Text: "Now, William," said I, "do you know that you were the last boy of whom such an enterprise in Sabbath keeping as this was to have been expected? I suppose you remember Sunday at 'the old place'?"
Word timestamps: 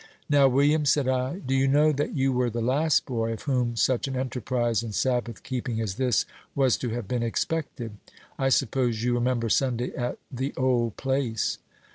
"Now, 0.31 0.47
William," 0.47 0.83
said 0.85 1.07
I, 1.07 1.37
"do 1.37 1.53
you 1.53 1.67
know 1.67 1.91
that 1.91 2.15
you 2.15 2.33
were 2.33 2.49
the 2.49 2.59
last 2.59 3.05
boy 3.05 3.33
of 3.33 3.43
whom 3.43 3.75
such 3.75 4.07
an 4.07 4.15
enterprise 4.15 4.81
in 4.81 4.93
Sabbath 4.93 5.43
keeping 5.43 5.79
as 5.79 5.93
this 5.93 6.25
was 6.55 6.75
to 6.77 6.89
have 6.89 7.07
been 7.07 7.21
expected? 7.21 7.97
I 8.39 8.49
suppose 8.49 9.03
you 9.03 9.13
remember 9.13 9.47
Sunday 9.47 9.93
at 9.93 10.17
'the 10.31 10.55
old 10.57 10.97
place'?" 10.97 11.59